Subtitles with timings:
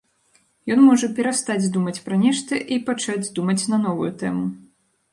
[0.75, 4.45] Ён можа перастаць думаць пра нешта і пачаць думаць на новую тэму.